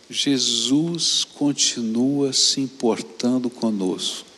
[0.10, 4.35] Jesus continua se importando conosco.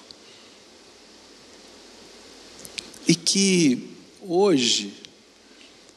[3.07, 3.87] E que
[4.21, 4.93] hoje,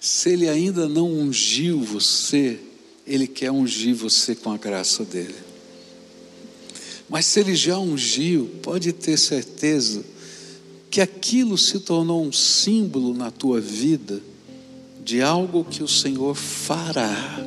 [0.00, 2.58] se Ele ainda não ungiu você,
[3.06, 5.34] Ele quer ungir você com a graça dele.
[7.08, 10.04] Mas se Ele já ungiu, pode ter certeza
[10.88, 14.20] que aquilo se tornou um símbolo na tua vida
[15.04, 17.44] de algo que o Senhor fará,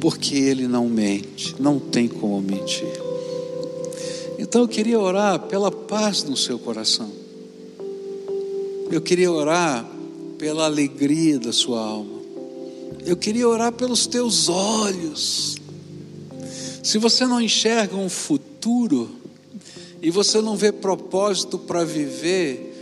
[0.00, 2.88] porque Ele não mente, não tem como mentir.
[4.38, 7.10] Então eu queria orar pela paz no seu coração,
[8.94, 9.84] eu queria orar
[10.38, 12.20] pela alegria da sua alma,
[13.04, 15.56] eu queria orar pelos teus olhos.
[16.82, 19.22] Se você não enxerga um futuro,
[20.02, 22.72] e você não vê propósito para viver,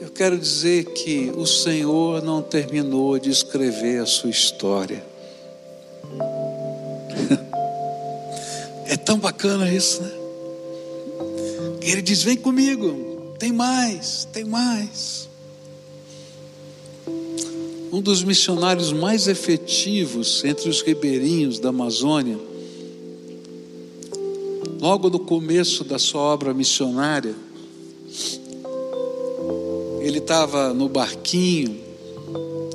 [0.00, 5.04] eu quero dizer que o Senhor não terminou de escrever a sua história.
[8.86, 10.10] É tão bacana isso, né?
[11.80, 15.29] Ele diz: Vem comigo, tem mais, tem mais.
[17.92, 22.50] Um dos missionários mais efetivos entre os ribeirinhos da Amazônia
[24.80, 27.34] logo no começo da sua obra missionária,
[30.00, 31.78] ele estava no barquinho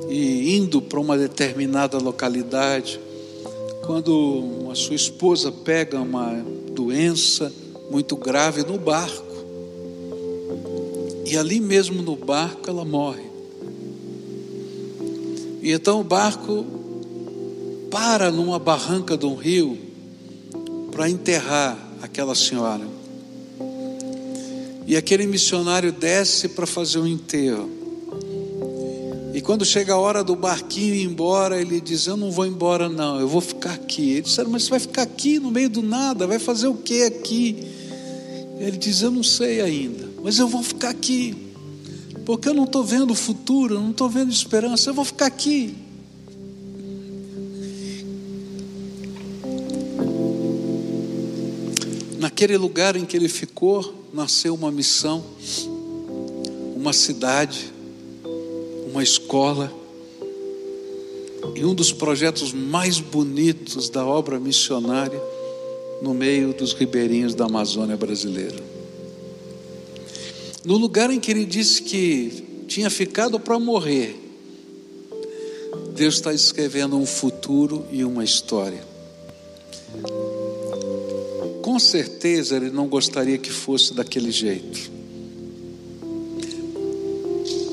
[0.07, 2.99] e indo para uma determinada localidade,
[3.85, 7.51] quando a sua esposa pega uma doença
[7.89, 9.25] muito grave no barco.
[11.25, 13.34] E ali mesmo no barco ela morre.
[15.65, 16.63] E então o barco
[17.89, 19.75] para numa barranca de um rio
[20.91, 22.87] para enterrar aquela senhora.
[24.85, 27.67] E aquele missionário desce para fazer um enterro.
[29.33, 32.87] E quando chega a hora do barquinho ir embora, ele diz: Eu não vou embora,
[32.87, 34.11] não, eu vou ficar aqui.
[34.11, 36.27] Ele disse: Mas você vai ficar aqui no meio do nada?
[36.27, 37.57] Vai fazer o que aqui?
[38.59, 41.44] Ele diz: Eu não sei ainda, mas eu vou ficar aqui,
[42.25, 45.75] porque eu não estou vendo o futuro, não estou vendo esperança, eu vou ficar aqui.
[52.17, 55.23] Naquele lugar em que ele ficou, nasceu uma missão,
[56.75, 57.71] uma cidade,
[58.91, 59.71] uma escola.
[61.55, 65.21] e um dos projetos mais bonitos da obra missionária
[66.01, 68.74] no meio dos ribeirinhos da Amazônia brasileira.
[70.65, 74.19] No lugar em que ele disse que tinha ficado para morrer,
[75.93, 78.83] Deus está escrevendo um futuro e uma história.
[81.61, 84.91] Com certeza ele não gostaria que fosse daquele jeito.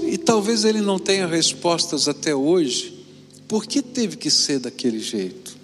[0.06, 3.06] E talvez ele não tenha respostas até hoje,
[3.48, 5.56] por que teve que ser daquele jeito?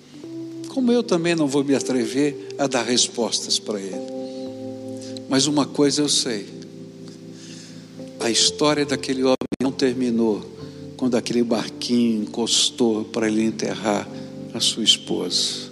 [0.68, 4.18] Como eu também não vou me atrever a dar respostas para ele.
[5.28, 6.57] Mas uma coisa eu sei:
[8.20, 10.44] a história daquele homem não terminou
[10.96, 14.08] quando aquele barquinho encostou para ele enterrar
[14.52, 15.68] a sua esposa.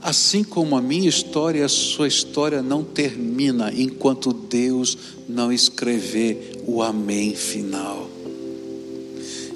[0.00, 4.96] Assim como a minha história, a sua história não termina enquanto Deus
[5.28, 8.08] não escrever o amém final.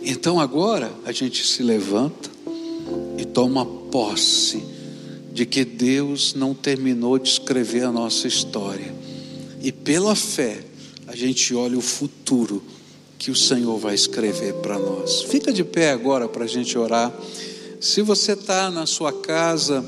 [0.04, 2.30] Então agora a gente se levanta
[3.16, 4.62] e toma posse
[5.32, 8.92] de que Deus não terminou de escrever a nossa história.
[9.62, 10.58] E pela fé,
[11.12, 12.62] a gente olha o futuro
[13.18, 15.20] que o Senhor vai escrever para nós.
[15.20, 17.12] Fica de pé agora para a gente orar.
[17.78, 19.84] Se você está na sua casa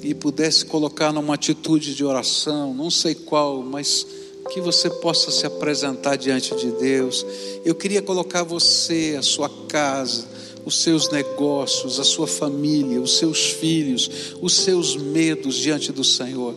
[0.00, 4.06] e pudesse colocar numa atitude de oração, não sei qual, mas
[4.52, 7.26] que você possa se apresentar diante de Deus.
[7.64, 10.24] Eu queria colocar você, a sua casa,
[10.64, 16.54] os seus negócios, a sua família, os seus filhos, os seus medos diante do Senhor.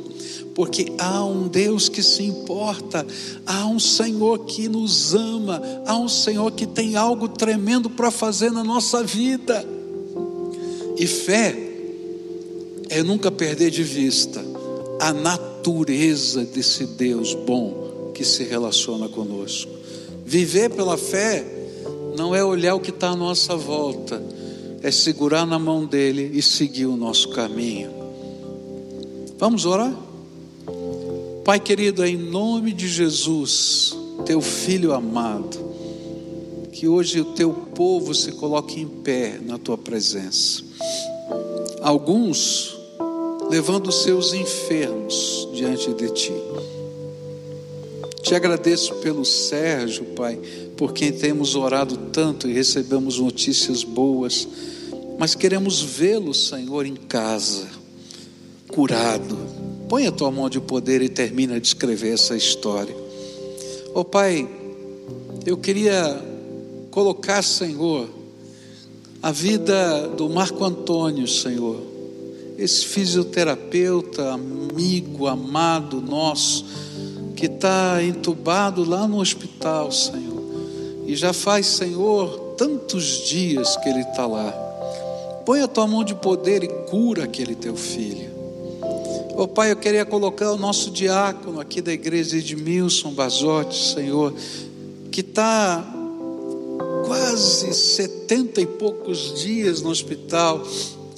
[0.56, 3.06] Porque há um Deus que se importa,
[3.46, 8.52] há um Senhor que nos ama, há um Senhor que tem algo tremendo para fazer
[8.52, 9.66] na nossa vida.
[10.98, 11.58] E fé
[12.90, 14.44] é nunca perder de vista
[15.00, 19.72] a natureza desse Deus bom que se relaciona conosco.
[20.24, 21.44] Viver pela fé
[22.16, 24.22] não é olhar o que está à nossa volta,
[24.84, 27.90] é segurar na mão dele e seguir o nosso caminho.
[29.38, 29.94] Vamos orar?
[31.44, 33.94] Pai querido, em nome de Jesus,
[34.26, 35.60] teu filho amado,
[36.72, 40.64] que hoje o teu povo se coloque em pé na tua presença.
[41.82, 42.78] Alguns
[43.50, 46.34] levando seus enfermos diante de ti.
[48.22, 50.40] Te agradeço pelo Sérgio, Pai,
[50.78, 54.48] por quem temos orado tanto e recebemos notícias boas,
[55.20, 57.68] mas queremos vê-lo, Senhor, em casa,
[58.70, 59.63] curado.
[59.88, 62.96] Põe a tua mão de poder e termina de escrever essa história.
[63.94, 64.48] Oh Pai,
[65.46, 66.20] eu queria
[66.92, 68.10] colocar, Senhor,
[69.22, 71.94] a vida do Marco Antônio, Senhor
[72.58, 76.66] esse fisioterapeuta, amigo, amado nosso,
[77.36, 80.44] que está entubado lá no hospital, Senhor,
[81.06, 84.52] e já faz, Senhor, tantos dias que ele está lá.
[85.46, 88.33] Põe a tua mão de poder e cura aquele teu filho.
[89.36, 94.34] Oh, Pai, eu queria colocar o nosso diácono aqui da igreja Edmilson Bazotti, Senhor,
[95.12, 95.84] que está
[97.08, 100.64] quase setenta e poucos dias no hospital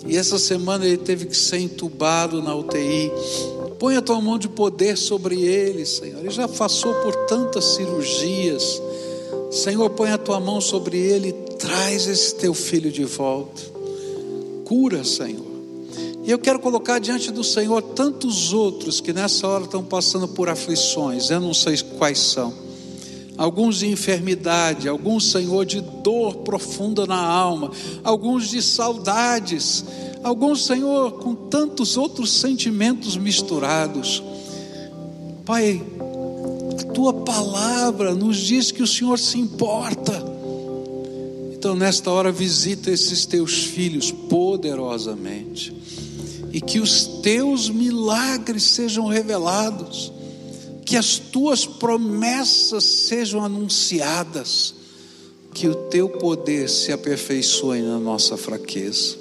[0.08, 3.12] e essa semana ele teve que ser entubado na UTI.
[3.80, 6.20] Põe a tua mão de poder sobre ele, Senhor.
[6.20, 8.82] Ele já passou por tantas cirurgias.
[9.52, 13.62] Senhor, põe a tua mão sobre ele e traz esse teu filho de volta.
[14.64, 15.45] Cura, Senhor.
[16.26, 20.50] E eu quero colocar diante do Senhor tantos outros que nessa hora estão passando por
[20.50, 22.52] aflições, eu não sei quais são.
[23.38, 27.70] Alguns de enfermidade, alguns, Senhor, de dor profunda na alma,
[28.04, 29.86] alguns de saudades,
[30.24, 34.24] alguns, Senhor, com tantos outros sentimentos misturados.
[35.46, 35.80] Pai,
[36.72, 40.36] a tua palavra nos diz que o Senhor se importa.
[41.54, 45.76] Então, nesta hora, visita esses teus filhos poderosamente,
[46.56, 50.10] e que os teus milagres sejam revelados,
[50.86, 54.74] que as tuas promessas sejam anunciadas,
[55.54, 59.18] que o teu poder se aperfeiçoe na nossa fraqueza.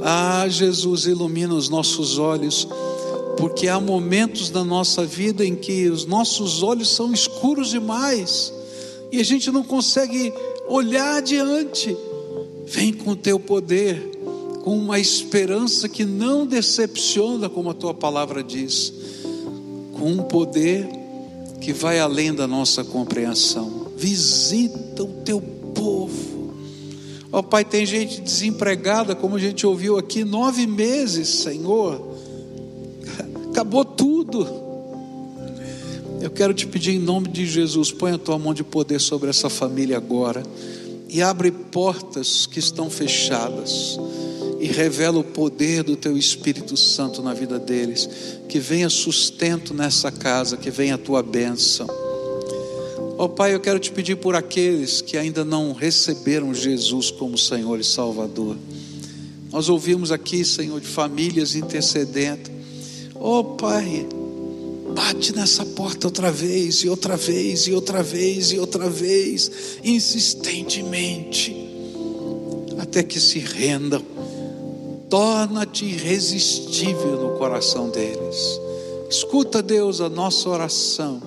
[0.00, 2.66] Ah, Jesus, ilumina os nossos olhos,
[3.36, 8.50] porque há momentos da nossa vida em que os nossos olhos são escuros demais
[9.12, 10.32] e a gente não consegue
[10.66, 11.94] olhar adiante.
[12.64, 14.15] Vem com o teu poder,
[14.66, 18.92] com uma esperança que não decepciona, como a tua palavra diz,
[19.92, 20.88] com um poder
[21.60, 23.86] que vai além da nossa compreensão.
[23.96, 26.52] Visita o teu povo.
[27.30, 32.04] Ó oh, Pai, tem gente desempregada, como a gente ouviu aqui, nove meses, Senhor.
[33.48, 34.48] Acabou tudo.
[36.20, 39.30] Eu quero te pedir em nome de Jesus, põe a tua mão de poder sobre
[39.30, 40.42] essa família agora.
[41.08, 43.96] e abre portas que estão fechadas
[44.60, 48.08] e revela o poder do teu Espírito Santo na vida deles.
[48.48, 51.86] Que venha sustento nessa casa, que venha a tua bênção.
[53.18, 57.38] Ó oh, Pai, eu quero te pedir por aqueles que ainda não receberam Jesus como
[57.38, 58.56] Senhor e Salvador.
[59.50, 62.50] Nós ouvimos aqui, Senhor, de famílias intercedendo.
[63.14, 64.06] Ó oh, Pai,
[64.94, 69.50] bate nessa porta outra vez, e outra vez, e outra vez, e outra vez,
[69.82, 71.56] insistentemente,
[72.78, 74.15] até que se rendam
[75.08, 78.60] torna-te irresistível no coração deles.
[79.08, 81.22] Escuta, Deus, a nossa oração.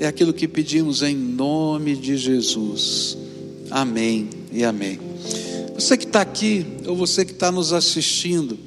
[0.00, 3.18] É aquilo que pedimos em nome de Jesus.
[3.70, 4.98] Amém e amém.
[5.74, 8.58] Você que está aqui, ou você que está nos assistindo,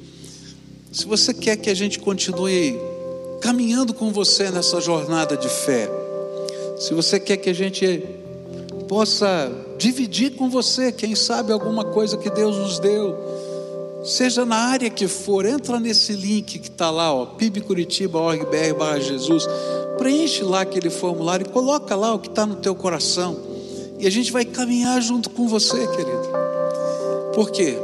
[0.92, 2.78] se você quer que a gente continue
[3.40, 5.90] caminhando com você nessa jornada de fé,
[6.78, 8.02] se você quer que a gente
[8.88, 13.16] possa dividir com você, quem sabe, alguma coisa que Deus nos deu,
[14.04, 19.46] seja na área que for, entra nesse link que está lá, ó, pibcuritiba.org.br Jesus,
[19.98, 23.36] preenche lá aquele formulário e coloca lá o que está no teu coração,
[23.98, 26.28] e a gente vai caminhar junto com você, querido.
[27.34, 27.76] Por quê?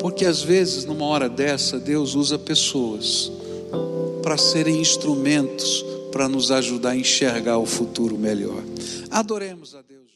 [0.00, 3.30] Porque às vezes, numa hora dessa, Deus usa pessoas
[4.22, 8.62] para serem instrumentos para nos ajudar a enxergar o futuro melhor.
[9.10, 10.07] Adoremos a Deus.